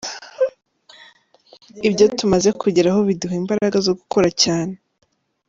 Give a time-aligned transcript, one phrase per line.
[1.87, 4.73] Ibyo tumaze kugeraho biduha imbaraga zo gukora cyane.